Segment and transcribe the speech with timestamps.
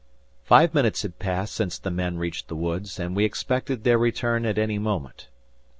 [0.41, 4.47] Five minutes had passed since the men reached the woods, and we expected their return
[4.47, 5.27] at any moment.